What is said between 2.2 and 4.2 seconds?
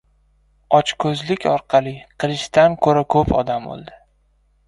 qilichdan ko‘ra ko‘p odam o‘ldi.